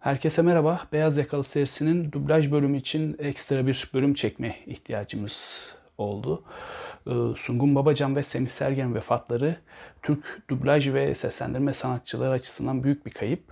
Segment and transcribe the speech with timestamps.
[0.00, 0.80] Herkese merhaba.
[0.92, 5.68] Beyaz Yakalı serisinin dublaj bölümü için ekstra bir bölüm çekme ihtiyacımız
[5.98, 6.44] oldu.
[7.06, 9.56] Ee, Sungun Babacan ve Semih Sergen vefatları
[10.02, 13.42] Türk dublaj ve seslendirme sanatçıları açısından büyük bir kayıp.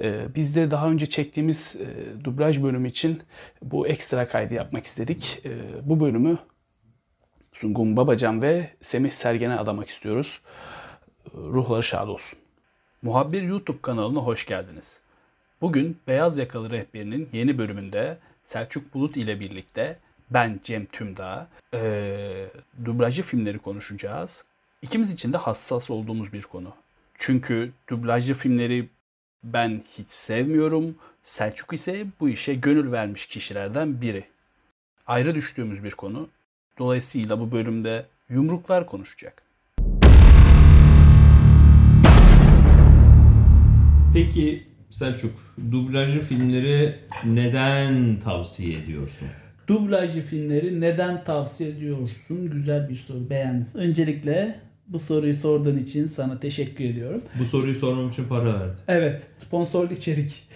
[0.00, 3.22] Ee, biz de daha önce çektiğimiz e, dublaj bölümü için
[3.62, 5.42] bu ekstra kaydı yapmak istedik.
[5.44, 5.50] Ee,
[5.82, 6.38] bu bölümü
[7.52, 10.40] Sungun Babacan ve Semih Sergen'e adamak istiyoruz.
[11.34, 12.38] Ruhları şad olsun.
[13.02, 14.98] Muhabbir YouTube kanalına hoş geldiniz.
[15.60, 19.98] Bugün Beyaz Yakalı Rehberi'nin yeni bölümünde Selçuk Bulut ile birlikte
[20.30, 22.48] ben Cem Tümdağ e,
[22.84, 24.44] dublajlı filmleri konuşacağız.
[24.82, 26.74] İkimiz için de hassas olduğumuz bir konu.
[27.14, 28.88] Çünkü dublajlı filmleri
[29.44, 30.96] ben hiç sevmiyorum.
[31.24, 34.24] Selçuk ise bu işe gönül vermiş kişilerden biri.
[35.06, 36.28] Ayrı düştüğümüz bir konu.
[36.78, 39.42] Dolayısıyla bu bölümde yumruklar konuşacak.
[44.14, 45.32] Peki Selçuk,
[45.72, 49.28] dublajlı filmleri neden tavsiye ediyorsun?
[49.68, 52.50] Dublajlı filmleri neden tavsiye ediyorsun?
[52.50, 53.30] Güzel bir soru.
[53.30, 53.66] Beğendim.
[53.74, 57.22] Öncelikle bu soruyu sorduğun için sana teşekkür ediyorum.
[57.40, 58.76] Bu soruyu sormam için para verdi.
[58.88, 59.26] Evet.
[59.38, 60.48] Sponsorlu içerik.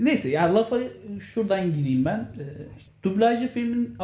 [0.00, 0.78] Neyse ya lafa
[1.20, 2.28] şuradan gireyim ben.
[3.08, 3.96] E, dublajlı filmin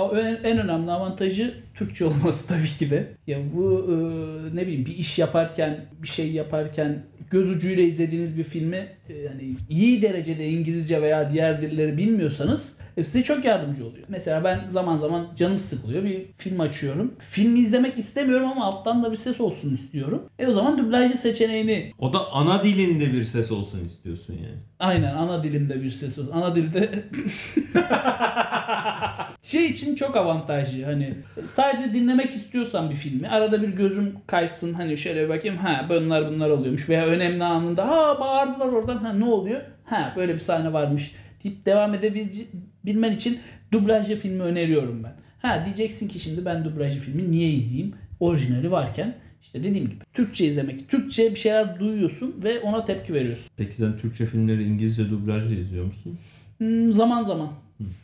[0.45, 3.09] en önemli avantajı Türkçe olması tabii ki de.
[3.27, 8.45] Ya bu e, ne bileyim bir iş yaparken, bir şey yaparken göz ucuyla izlediğiniz bir
[8.45, 8.87] filmi
[9.25, 14.07] yani iyi derecede İngilizce veya diğer dilleri bilmiyorsanız size çok yardımcı oluyor.
[14.09, 16.05] Mesela ben zaman zaman canım sıkılıyor.
[16.05, 17.15] Bir film açıyorum.
[17.19, 20.23] Filmi izlemek istemiyorum ama alttan da bir ses olsun istiyorum.
[20.39, 21.93] E o zaman dublajlı seçeneğini...
[21.99, 24.59] O da ana dilinde bir ses olsun istiyorsun yani.
[24.79, 26.33] Aynen ana dilimde bir ses olsun.
[26.33, 27.05] Ana dilde...
[29.45, 30.85] şey için çok avantajlı.
[30.85, 31.15] Hani
[31.47, 36.31] sadece dinlemek istiyorsan bir filmi arada bir gözüm kaysın hani şöyle bir bakayım ha bunlar
[36.31, 39.61] bunlar oluyormuş veya önemli anında ha bağırdılar oradan ha ne oluyor?
[39.85, 41.13] Ha böyle bir sahne varmış
[41.45, 43.39] deyip devam edebilmen için
[43.73, 45.13] dublajlı filmi öneriyorum ben.
[45.43, 47.95] Ha diyeceksin ki şimdi ben dublajlı filmi niye izleyeyim?
[48.21, 50.89] Orijinali varken işte dediğim gibi Türkçe izlemek.
[50.89, 53.47] Türkçe bir şeyler duyuyorsun ve ona tepki veriyorsun.
[53.57, 56.19] Peki sen Türkçe filmleri İngilizce dublajlı izliyor musun?
[56.59, 57.49] Hmm, zaman zaman.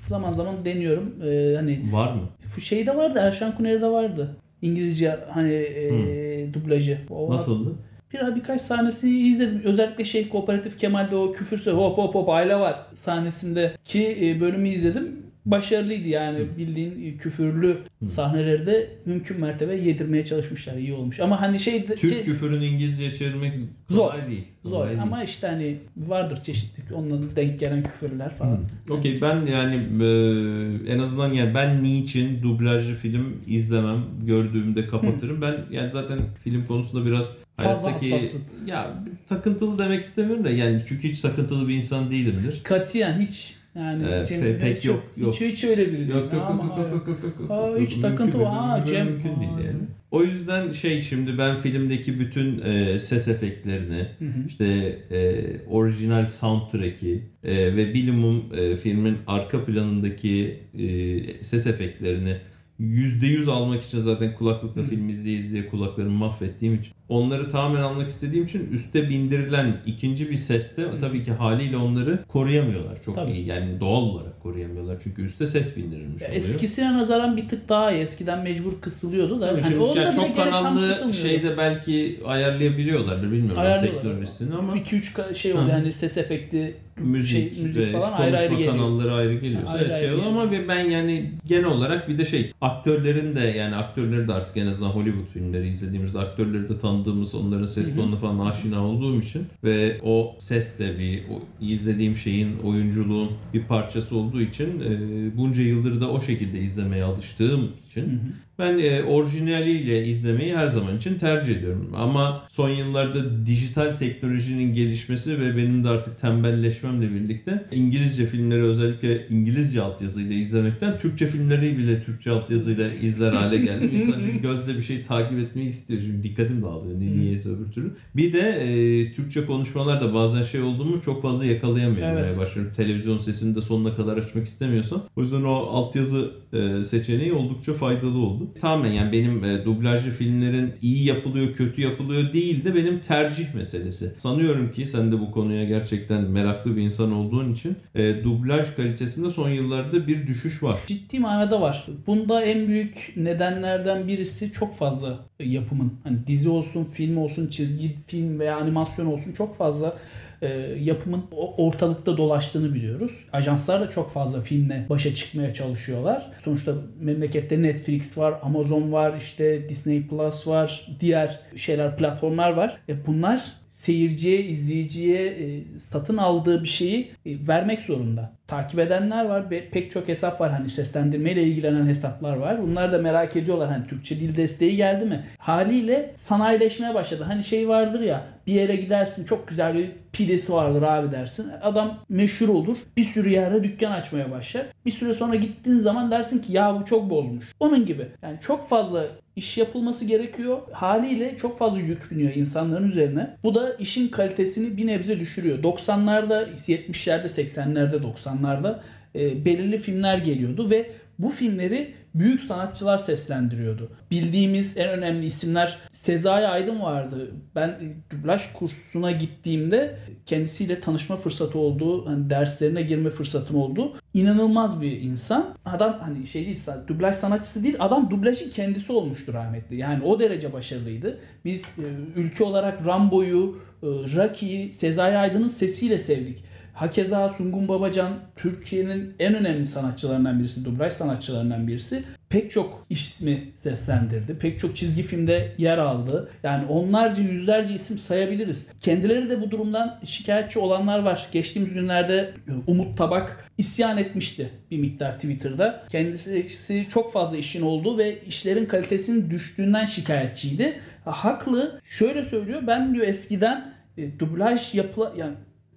[0.08, 1.14] Zaman zaman deniyorum.
[1.24, 2.20] Ee, hani Var mı?
[2.60, 3.18] Şeyde vardı.
[3.22, 4.36] Erşan Kuneri'de vardı.
[4.62, 6.98] İngilizce hani e, dublajı.
[7.10, 7.74] O Nasıldı?
[8.12, 9.60] Bir birkaç sahnesini izledim.
[9.64, 14.68] Özellikle şey Kooperatif Kemal'de o küfürse hop hop hop aile var sahnesinde ki e, bölümü
[14.68, 21.60] izledim başarılıydı yani bildiğin küfürlü sahneleri de mümkün mertebe yedirmeye çalışmışlar iyi olmuş ama hani
[21.60, 23.52] şey Türk ki, küfürünü İngilizce'ye çevirmek
[23.90, 24.44] zor, değil.
[24.62, 25.02] Kolay zor değil.
[25.02, 28.60] ama işte hani vardır çeşitli onunla denk gelen küfürler falan.
[28.90, 35.36] Okey ben yani e, en azından yani ben niçin dublajlı film izlemem gördüğümde kapatırım.
[35.36, 35.42] Hı.
[35.42, 38.42] Ben yani zaten film konusunda biraz hayattaki hassasın.
[38.66, 42.60] ya takıntılı demek istemiyorum da yani çünkü hiç takıntılı bir insan değilimdir.
[42.62, 45.34] Katiyen hiç yani ee, Cem pe- pek yok, yok.
[45.34, 46.08] Hiç, hiç öyle biri değil.
[46.08, 47.50] Yok yok yok yok yok yok yok.
[47.50, 48.78] Aa, hiç takıntı var.
[48.78, 49.06] Aa Cem.
[49.06, 49.80] Mümkün değil yani.
[50.10, 54.46] O yüzden şey şimdi ben filmdeki bütün e, ses efektlerini, hı hı.
[54.48, 54.64] işte
[55.10, 62.36] e, orijinal soundtrack'i e, ve bilimum e, filmin arka planındaki e, ses efektlerini
[62.80, 68.44] %100 almak için zaten kulaklıkla film izleye izleye kulaklarımı mahvettiğim için onları tamamen almak istediğim
[68.44, 71.00] için üste bindirilen ikinci bir seste Hı.
[71.00, 73.02] tabii ki haliyle onları koruyamıyorlar.
[73.02, 73.32] Çok tabii.
[73.32, 74.98] iyi yani doğal olarak koruyamıyorlar.
[75.02, 76.36] Çünkü üste ses bindirilmiş oluyor.
[76.36, 78.02] Eskisine nazaran bir tık daha iyi.
[78.02, 79.50] Eskiden mecbur kısılıyordu da.
[79.50, 85.68] Tabii hani şimdi, yani çok kanallı şeyde belki ayarlayabiliyorlardır bilmiyorum teknolojisini ama 2-3 şey oluyor
[85.68, 88.72] yani ses efekti müzik, şey, müzik falan ayrı ayrı geliyor.
[88.72, 89.62] kanalları ayrı geliyor.
[89.66, 90.26] Ayrı ayrı şey geliyor.
[90.26, 94.66] ama ben yani genel olarak bir de şey aktörlerin de yani aktörleri de artık en
[94.66, 100.00] azından Hollywood filmleri izlediğimizde aktörleri de tanıdığımız onların ses tonuna falan aşina olduğum için ve
[100.02, 106.00] o ses de bir o izlediğim şeyin oyunculuğun bir parçası olduğu için e, bunca yıldır
[106.00, 108.18] da o şekilde izlemeye alıştığım için hı hı.
[108.58, 111.92] ben e, orijinaliyle izlemeyi her zaman için tercih ediyorum.
[111.96, 119.26] Ama son yıllarda dijital teknolojinin gelişmesi ve benim de artık tembelleşmemle birlikte İngilizce filmleri özellikle
[119.28, 123.90] İngilizce altyazıyla izlemekten Türkçe filmleri bile Türkçe altyazıyla izler hale geldim.
[124.00, 126.00] İnsan gözle bir şey takip etmeyi istiyor.
[126.06, 127.90] Çünkü dikkatim dağılıyor ne niyeyse öbür türlü.
[128.16, 132.18] Bir de e, Türkçe konuşmalar da bazen şey oldu mu çok fazla yakalayamıyorum.
[132.18, 132.38] Evet.
[132.38, 132.72] başlıyorum.
[132.76, 135.02] Televizyon sesini de sonuna kadar açmak istemiyorsam.
[135.16, 138.48] O yüzden o altyazı e, seçeneği oldukça faydalı oldu.
[138.60, 144.12] Tamamen yani benim e, dublajlı filmlerin iyi yapılıyor, kötü yapılıyor değil de benim tercih meselesi.
[144.18, 149.30] Sanıyorum ki sen de bu konuya gerçekten meraklı bir insan olduğun için e, dublaj kalitesinde
[149.30, 150.76] son yıllarda bir düşüş var.
[150.86, 151.86] Ciddi manada var.
[152.06, 155.92] Bunda en büyük nedenlerden birisi çok fazla yapımın.
[156.04, 159.98] Hani dizi olsun, film olsun, çizgi film veya animasyon olsun çok fazla
[160.42, 160.48] e,
[160.80, 161.24] yapımın
[161.56, 163.24] ortalıkta dolaştığını biliyoruz.
[163.32, 166.32] Ajanslar da çok fazla filmle başa çıkmaya çalışıyorlar.
[166.44, 172.80] Sonuçta memlekette Netflix var, Amazon var, işte Disney Plus var, diğer şeyler platformlar var.
[172.88, 178.32] E, bunlar seyirciye, izleyiciye e, satın aldığı bir şeyi e, vermek zorunda.
[178.46, 180.52] Takip edenler var ve pek çok hesap var.
[180.52, 182.62] Hani seslendirmeyle ilgilenen hesaplar var.
[182.62, 185.24] Bunlar da merak ediyorlar hani Türkçe dil desteği geldi mi?
[185.38, 187.24] Haliyle sanayileşmeye başladı.
[187.26, 191.46] Hani şey vardır ya bir yere gidersin çok güzel bir pidesi vardır abi dersin.
[191.62, 192.78] Adam meşhur olur.
[192.96, 194.66] Bir sürü yerde dükkan açmaya başlar.
[194.86, 197.54] Bir süre sonra gittiğin zaman dersin ki ya bu çok bozmuş.
[197.60, 198.08] Onun gibi.
[198.22, 199.06] Yani çok fazla
[199.40, 200.58] iş yapılması gerekiyor.
[200.72, 203.36] Haliyle çok fazla yük biniyor insanların üzerine.
[203.42, 205.62] Bu da işin kalitesini bir nebze düşürüyor.
[205.62, 208.80] 90'larda, 70'lerde, 80'lerde, 90'larda
[209.14, 210.90] e, belirli filmler geliyordu ve
[211.22, 213.90] bu filmleri büyük sanatçılar seslendiriyordu.
[214.10, 217.30] Bildiğimiz en önemli isimler Sezai Aydın vardı.
[217.54, 217.78] Ben
[218.10, 219.96] dublaj kursuna gittiğimde
[220.26, 222.06] kendisiyle tanışma fırsatı oldu.
[222.06, 223.92] Hani derslerine girme fırsatım oldu.
[224.14, 225.54] İnanılmaz bir insan.
[225.64, 229.76] Adam hani şey değil sadece dublaj sanatçısı değil adam dublajın kendisi olmuştu rahmetli.
[229.76, 231.18] Yani o derece başarılıydı.
[231.44, 231.86] Biz e,
[232.20, 236.49] ülke olarak Rambo'yu, e, Rocky'yi Sezai Aydın'ın sesiyle sevdik.
[236.80, 242.04] Hakeza Sungun Babacan Türkiye'nin en önemli sanatçılarından birisi, dublaj sanatçılarından birisi.
[242.28, 244.38] Pek çok ismi seslendirdi.
[244.38, 246.30] Pek çok çizgi filmde yer aldı.
[246.42, 248.66] Yani onlarca yüzlerce isim sayabiliriz.
[248.80, 251.28] Kendileri de bu durumdan şikayetçi olanlar var.
[251.32, 255.84] Geçtiğimiz günlerde e, Umut Tabak isyan etmişti bir miktar Twitter'da.
[255.88, 260.80] Kendisi çok fazla işin olduğu ve işlerin kalitesinin düştüğünden şikayetçiydi.
[261.04, 261.80] Haklı.
[261.84, 262.62] Şöyle söylüyor.
[262.66, 265.34] Ben diyor eskiden e, dublaj yapıla yani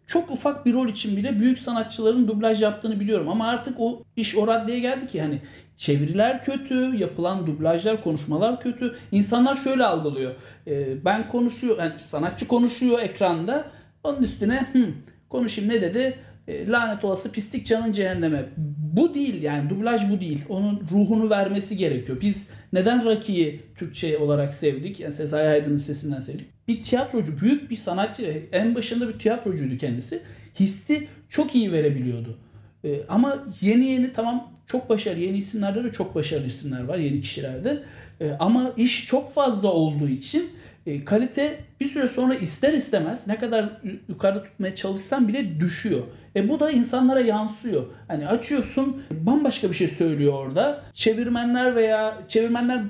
[0.08, 3.30] çok ufak bir rol için bile büyük sanatçıların dublaj yaptığını biliyorum.
[3.30, 5.42] Ama artık o iş o raddeye geldi ki hani
[5.78, 8.96] çeviriler kötü, yapılan dublajlar, konuşmalar kötü.
[9.12, 10.36] İnsanlar şöyle algılıyor.
[10.68, 13.66] E, ben konuşuyor, yani sanatçı konuşuyor ekranda.
[14.04, 14.86] Onun üstüne Hı,
[15.30, 16.20] konuşayım ne dedi?
[16.48, 18.46] E, lanet olası pislik canın cehenneme.
[18.78, 20.42] Bu değil yani dublaj bu değil.
[20.50, 22.18] Onun ruhunu vermesi gerekiyor.
[22.22, 25.00] Biz neden Rocky'yi Türkçe olarak sevdik?
[25.00, 26.48] Yani Sezai Aydın'ın sesinden sevdik.
[26.68, 28.44] Bir tiyatrocu, büyük bir sanatçı.
[28.52, 30.22] En başında bir tiyatrocuydu kendisi.
[30.60, 32.38] Hissi çok iyi verebiliyordu.
[32.84, 35.20] E, ama yeni yeni tamam çok başarılı.
[35.20, 36.98] Yeni isimlerde de çok başarılı isimler var.
[36.98, 37.84] Yeni kişilerde.
[38.22, 40.50] E, ama iş çok fazla olduğu için
[40.86, 46.02] e, kalite bir süre sonra ister istemez ne kadar yukarıda tutmaya çalışsan bile düşüyor.
[46.36, 47.84] E bu da insanlara yansıyor.
[48.08, 50.84] Hani açıyorsun bambaşka bir şey söylüyor orada.
[50.94, 52.84] Çevirmenler veya çevirmenler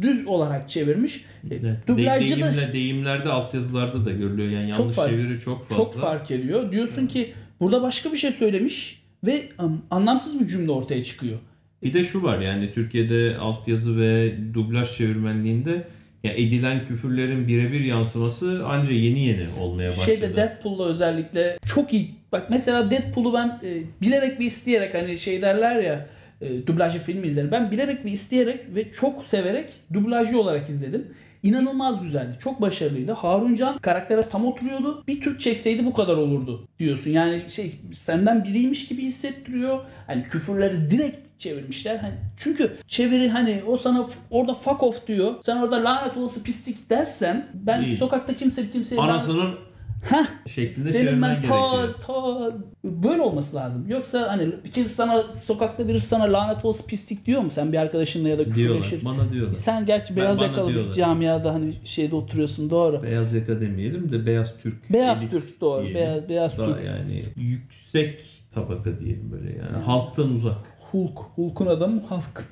[0.00, 1.24] düz olarak çevirmiş.
[1.50, 4.50] E, dublajcı de, deyimle, deyimlerde altyazılarda da görülüyor.
[4.50, 5.76] Yani yanlış fark, çeviri çok fazla.
[5.76, 6.72] Çok fark ediyor.
[6.72, 7.12] Diyorsun evet.
[7.12, 9.48] ki burada başka bir şey söylemiş ve
[9.90, 11.38] anlamsız bir cümle ortaya çıkıyor.
[11.82, 15.88] Bir de şu var yani Türkiye'de altyazı ve dublaj çevirmenliğinde
[16.24, 20.06] ya edilen küfürlerin birebir yansıması anca yeni yeni olmaya başladı.
[20.06, 22.10] Şeyde Deadpool'da özellikle çok iyi.
[22.32, 26.06] Bak mesela Deadpool'u ben e, bilerek ve isteyerek hani şey derler ya
[26.40, 27.50] e, dublajlı filmi izlerim.
[27.50, 31.06] Ben bilerek ve isteyerek ve çok severek dublajlı olarak izledim.
[31.42, 32.36] İnanılmaz güzeldi.
[32.38, 33.12] Çok başarılıydı.
[33.12, 35.04] Harun Can karaktere tam oturuyordu.
[35.08, 37.10] Bir Türk çekseydi bu kadar olurdu diyorsun.
[37.10, 39.78] Yani şey senden biriymiş gibi hissettiriyor.
[40.06, 41.96] Hani küfürleri direkt çevirmişler.
[41.96, 45.34] Hani çünkü çeviri hani o sana orada fuck off diyor.
[45.46, 47.98] Sen orada lanet olası pislik dersen ben Değil.
[47.98, 49.67] sokakta kimse kimseye anasının
[50.02, 52.52] Heh, şeklinde senin ben ta, ta
[52.84, 53.84] böyle olması lazım.
[53.88, 57.50] Yoksa hani bir sana sokakta birisi sana lanet olsun pislik diyor mu?
[57.50, 59.04] Sen bir arkadaşınla ya da küfürleşir.
[59.04, 59.54] Bana diyorlar.
[59.54, 63.02] Sen gerçi beyaz ben, yakalı bir camiada hani şeyde oturuyorsun doğru.
[63.02, 64.92] Beyaz yaka demeyelim de beyaz Türk.
[64.92, 65.82] Beyaz Türk doğru.
[65.82, 66.00] Diyelim.
[66.00, 66.84] Beyaz, beyaz Daha Türk.
[66.84, 68.20] Yani yüksek
[68.54, 69.84] tabaka diyelim böyle yani.
[69.84, 70.56] Halktan uzak.
[70.92, 71.18] Hulk.
[71.18, 72.44] Hulk'un adamı Hulk.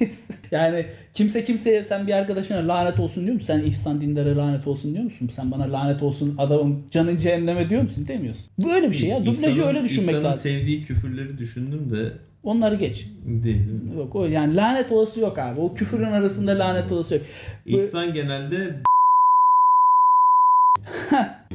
[0.50, 3.46] yani kimse kimseye sen bir arkadaşına lanet olsun diyor musun?
[3.46, 5.30] Sen İhsan Dindar'a lanet olsun diyor musun?
[5.32, 8.08] Sen bana lanet olsun adamın canın cehenneme diyor musun?
[8.08, 8.44] Demiyorsun.
[8.58, 9.26] Bu öyle bir şey ya.
[9.26, 10.40] Dublajı öyle düşünmek lazım.
[10.40, 12.12] sevdiği küfürleri düşündüm de
[12.44, 13.06] Onları geç.
[13.26, 13.62] Değil.
[13.96, 15.60] Yok o yani lanet olası yok abi.
[15.60, 17.22] O küfürün arasında lanet olası yok.
[17.66, 18.82] İhsan genelde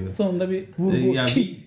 [0.10, 0.98] sonunda bir vurgu.
[0.98, 1.58] Ee, yani bir...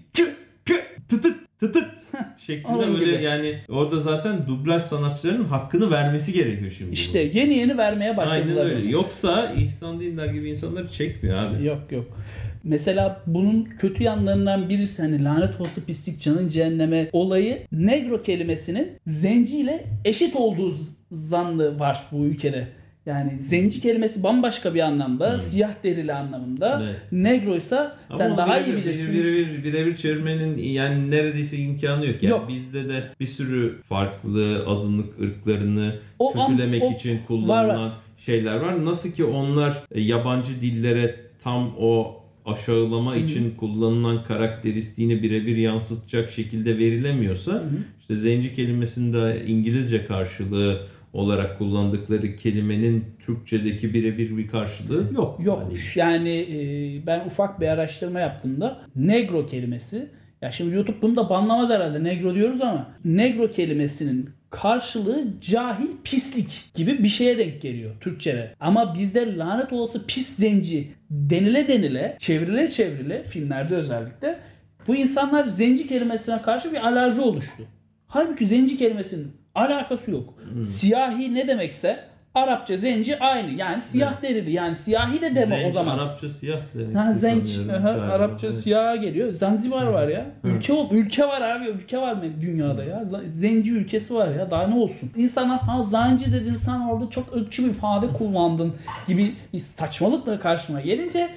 [1.09, 1.99] tıtıt tıtıt
[2.47, 3.25] şeklinde böyle gibi.
[3.25, 6.93] yani orada zaten dublaj sanatçılarının hakkını vermesi gerekiyor şimdi.
[6.93, 7.39] İşte bunu.
[7.39, 8.65] yeni yeni vermeye başladılar.
[8.67, 8.89] Aynen öyle.
[8.89, 11.65] Yoksa İhsan Dindar gibi insanları çekmiyor abi.
[11.65, 12.19] Yok yok.
[12.65, 19.85] Mesela bunun kötü yanlarından birisi hani lanet olası pislik canın cehenneme olayı negro kelimesinin zenciyle
[20.05, 20.75] eşit olduğu
[21.13, 22.69] zannı var bu ülkede.
[23.07, 25.43] Yani zenci kelimesi bambaşka bir anlamda, evet.
[25.43, 26.83] siyah derili anlamında.
[26.85, 26.97] Evet.
[27.13, 29.15] Negroysa sen Ama daha iyi bilirsin.
[29.15, 32.23] Birebir birebir çevirmenin yani neredeyse imkanı yok.
[32.23, 32.49] Yani yok.
[32.49, 37.93] bizde de bir sürü farklı azınlık ırklarını o, kötülemek o, için kullanılan var.
[38.19, 38.85] şeyler var.
[38.85, 43.21] Nasıl ki onlar e, yabancı dillere tam o aşağılama Hı-hı.
[43.21, 47.79] için kullanılan karakteristiğini birebir yansıtacak şekilde verilemiyorsa Hı-hı.
[48.01, 50.81] işte zenci kelimesinde İngilizce karşılığı
[51.15, 55.41] olarak kullandıkları kelimenin Türkçedeki birebir bir karşılığı yok.
[55.41, 55.63] Yok.
[55.63, 60.09] Yani, yani e, ben ufak bir araştırma yaptığımda negro kelimesi
[60.43, 66.71] ya şimdi YouTube bunu da banlamaz herhalde negro diyoruz ama negro kelimesinin karşılığı cahil pislik
[66.75, 68.55] gibi bir şeye denk geliyor Türkçe'de.
[68.61, 74.39] Ama bizde lanet olası pis zenci denile denile çevrile çevrile filmlerde özellikle
[74.87, 77.63] bu insanlar zenci kelimesine karşı bir alerji oluştu.
[78.07, 80.35] Halbuki zenci kelimesinin alakası yok.
[80.53, 80.65] Hmm.
[80.65, 83.51] Siyahi ne demekse Arapça zenci aynı.
[83.51, 84.53] Yani siyah derili.
[84.53, 85.99] Yani siyahi de deme zenci, o zaman.
[85.99, 86.97] Arapça siyah demek.
[86.97, 87.73] Ha, zenci.
[88.13, 88.57] Arapça evet.
[88.57, 89.33] siyah geliyor.
[89.33, 90.27] Zanzibar var ya.
[90.45, 91.67] Ülke ülke var abi.
[91.67, 93.05] Ülke var mı dünyada ya.
[93.27, 94.51] Zenci ülkesi var ya.
[94.51, 95.11] Daha ne olsun.
[95.17, 98.75] İnsanlar ha zenci dedin sen orada çok ırkçı bir ifade kullandın
[99.07, 101.31] gibi bir saçmalıkla karşıma gelince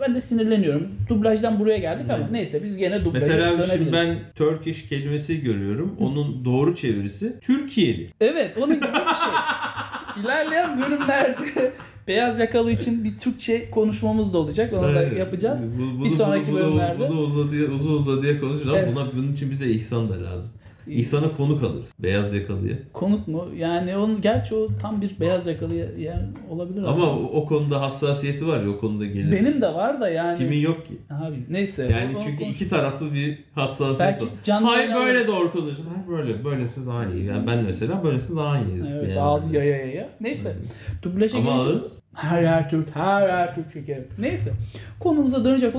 [0.00, 0.88] ben de sinirleniyorum.
[1.08, 3.92] Dublajdan buraya geldik ama neyse biz gene dublaja Mesela dönebiliriz.
[3.92, 5.96] ben Turkish kelimesi görüyorum.
[6.00, 8.10] Onun doğru çevirisi Türkiye'li.
[8.20, 10.22] Evet onun gibi bir şey.
[10.24, 11.72] İlerleyen bölümlerde
[12.08, 14.72] beyaz yakalı için bir Türkçe konuşmamız da olacak.
[14.72, 15.70] Onu da yapacağız.
[15.78, 17.08] Bu, bunu, bir sonraki bunu, bölümlerde.
[17.08, 18.78] Bunu uzadıya, uzun uzadıya konuşacağız.
[18.78, 18.94] Evet.
[18.96, 20.50] Buna, bunun için bize ihsan da lazım.
[20.86, 21.92] İhsan'a konuk alırız.
[21.98, 22.76] Beyaz yakalıya.
[22.92, 23.48] Konuk mu?
[23.56, 27.10] Yani onun gerçi o tam bir beyaz yakalı yani olabilir aslında.
[27.10, 29.32] Ama o, konuda hassasiyeti var ya o konuda gelir.
[29.32, 30.38] Benim de var da yani.
[30.38, 30.98] Kimin yok ki?
[31.10, 31.88] Abi neyse.
[31.92, 34.30] Yani o, çünkü iki taraflı bir hassasiyet Belki var.
[34.44, 35.28] Canlı Hayır böyle alırız.
[35.28, 35.86] doğru konuşun.
[35.94, 36.44] Hayır böyle.
[36.44, 37.24] Böylesi daha iyi.
[37.24, 38.82] Yani ben mesela böylesi daha iyi.
[38.92, 39.20] Evet yani.
[39.20, 40.08] ağzı yaya yaya.
[40.20, 40.56] Neyse.
[40.60, 41.02] Evet.
[41.02, 44.08] Dublaja Ama ağız her yer Türk, her yer Türk şekerim.
[44.18, 44.52] Neyse.
[45.00, 45.74] Konumuza dönecek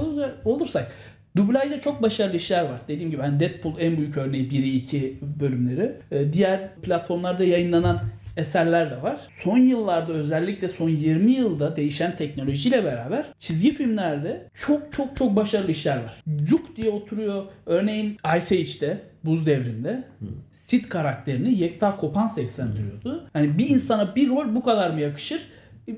[0.46, 0.92] olursak
[1.36, 2.82] Dublajda çok başarılı işler var.
[2.88, 5.96] Dediğim gibi hani Deadpool en büyük örneği 1'i 2 bölümleri.
[6.12, 8.02] Ee, diğer platformlarda yayınlanan
[8.38, 9.20] eserler de var.
[9.44, 15.72] Son yıllarda özellikle son 20 yılda değişen teknolojiyle beraber çizgi filmlerde çok çok çok başarılı
[15.72, 16.24] işler var.
[16.44, 17.44] Cuk diye oturuyor.
[17.66, 20.04] Örneğin Ice Age'de Buz Devri'nde
[20.52, 23.30] Sid karakterini Yekta Kopan seslendiriyordu.
[23.34, 25.48] Hani bir insana bir rol bu kadar mı yakışır?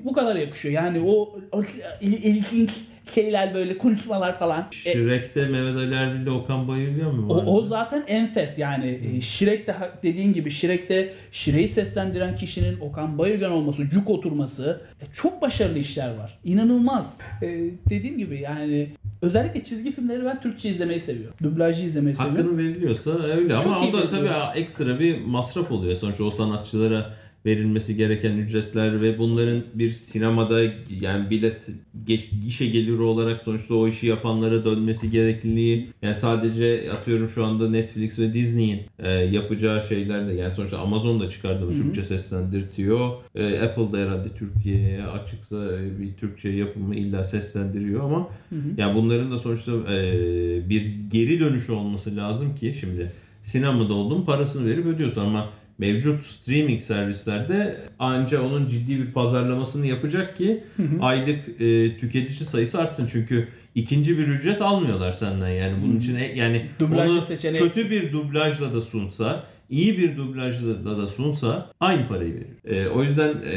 [0.04, 0.74] Bu kadar yakışıyor.
[0.74, 1.62] Yani o, o
[2.00, 2.70] ilginç
[3.14, 4.66] şeyler böyle konuşmalar falan.
[4.84, 7.42] E, Shrek'te e, Mehmet Ali Erbil Okan mi var?
[7.46, 13.50] O, o zaten enfes yani e, Shrek'te dediğin gibi Shrek'te Shrek'i seslendiren kişinin Okan Bayülgen
[13.50, 16.38] olması, cuk oturması e, çok başarılı işler var.
[16.44, 17.18] İnanılmaz.
[17.42, 17.46] E,
[17.90, 18.88] dediğim gibi yani
[19.22, 21.36] Özellikle çizgi filmleri ben Türkçe izlemeyi seviyorum.
[21.42, 22.56] Dublajı izlemeyi Hakkını seviyorum.
[22.56, 25.96] Hakkını veriliyorsa öyle Çok ama o da tabii ekstra bir masraf oluyor.
[25.96, 27.14] Sonuçta o sanatçılara
[27.46, 30.62] verilmesi gereken ücretler ve bunların bir sinemada
[31.00, 31.68] yani bilet
[32.06, 37.70] geç, gişe geliri olarak sonuçta o işi yapanlara dönmesi gerekliliği yani sadece atıyorum şu anda
[37.70, 43.10] Netflix ve Disney'in e, yapacağı şeyler de yani sonuçta Amazon da çıkardı ve Türkçe seslendirtiyor.
[43.34, 48.60] E, Apple da herhalde Türkiye'ye açıksa e, bir Türkçe yapımı illa seslendiriyor ama hı hı.
[48.76, 53.12] yani bunların da sonuçta e, bir geri dönüşü olması lazım ki şimdi
[53.44, 60.36] sinemada olduğun parasını verip ödüyorsun ama mevcut streaming servislerde anca onun ciddi bir pazarlamasını yapacak
[60.36, 61.00] ki hı hı.
[61.00, 63.08] aylık e, tüketici sayısı artsın.
[63.12, 65.74] Çünkü ikinci bir ücret almıyorlar senden yani.
[65.82, 67.60] Bunun için e, yani Dublajı onu seçenek.
[67.60, 72.76] kötü bir dublajla da sunsa iyi bir dublajla da sunsa aynı parayı verir.
[72.76, 73.56] E, o yüzden e,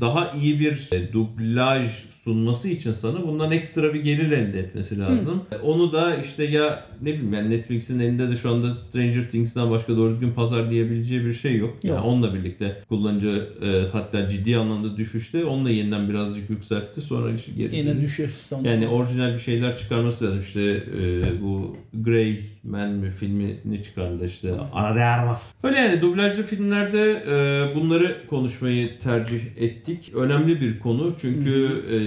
[0.00, 1.88] daha iyi bir e, dublaj
[2.24, 5.42] sunması için sana bundan ekstra bir gelir elde etmesi lazım.
[5.50, 5.62] Hı.
[5.62, 9.96] Onu da işte ya ne bileyim yani Netflix'in elinde de şu anda Stranger Things'ten başka
[9.96, 11.70] doğru düzgün pazarlayabileceği bir şey yok.
[11.70, 11.84] yok.
[11.84, 17.00] Yani onunla birlikte kullanıcı e, hatta ciddi anlamda düşüşte onunla yeniden birazcık yükseltti.
[17.00, 18.30] Sonra işte geri Yine düşüş.
[18.62, 20.40] Yani orijinal bir şeyler çıkarması lazım.
[20.40, 24.52] İşte e, bu Grey Man mi filmini çıkardı işte.
[24.72, 25.42] Araraf.
[25.62, 30.12] Öyle yani dublajlı filmlerde e, bunları konuşmayı tercih ettik.
[30.14, 31.98] Önemli bir konu çünkü e,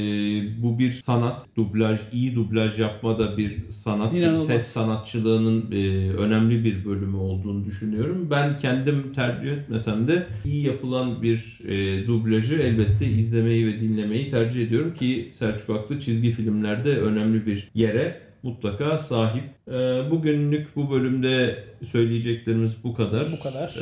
[0.63, 1.45] bu bir sanat.
[1.57, 4.13] Dublaj, iyi dublaj yapma da bir sanat.
[4.13, 4.47] İnanılmaz.
[4.47, 8.27] Ses sanatçılığının e, önemli bir bölümü olduğunu düşünüyorum.
[8.31, 14.67] Ben kendim tercih etmesem de iyi yapılan bir e, dublajı elbette izlemeyi ve dinlemeyi tercih
[14.67, 19.43] ediyorum ki Selçuk Aklı çizgi filmlerde önemli bir yere mutlaka sahip.
[19.67, 19.71] E,
[20.11, 23.27] bugünlük bu bölümde söyleyeceklerimiz bu kadar.
[23.37, 23.75] Bu kadar.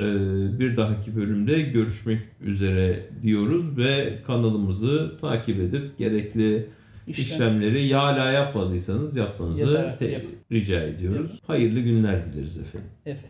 [0.59, 6.65] Bir dahaki bölümde görüşmek üzere diyoruz ve kanalımızı takip edip gerekli
[7.07, 7.25] İşlem.
[7.25, 11.29] işlemleri hala yapmadıysanız yapmanızı te- rica ediyoruz.
[11.31, 11.41] Evet.
[11.49, 12.89] Hayırlı günler dileriz efendim.
[13.05, 13.25] Evet.